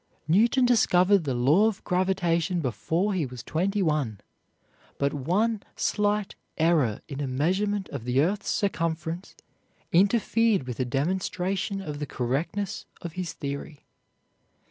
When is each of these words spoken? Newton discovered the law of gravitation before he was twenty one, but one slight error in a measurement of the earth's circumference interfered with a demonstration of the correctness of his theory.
Newton 0.27 0.65
discovered 0.65 1.25
the 1.25 1.35
law 1.35 1.67
of 1.67 1.83
gravitation 1.83 2.59
before 2.59 3.13
he 3.13 3.23
was 3.23 3.43
twenty 3.43 3.83
one, 3.83 4.19
but 4.97 5.13
one 5.13 5.61
slight 5.75 6.33
error 6.57 7.01
in 7.07 7.21
a 7.21 7.27
measurement 7.27 7.87
of 7.89 8.03
the 8.05 8.19
earth's 8.19 8.49
circumference 8.49 9.35
interfered 9.91 10.65
with 10.65 10.79
a 10.79 10.85
demonstration 10.85 11.79
of 11.81 11.99
the 11.99 12.07
correctness 12.07 12.87
of 13.03 13.13
his 13.13 13.33
theory. 13.33 13.85